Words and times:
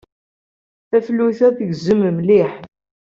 Tafrut-a 0.89 1.49
tgezzem 1.57 1.99
mliḥ. 2.17 2.51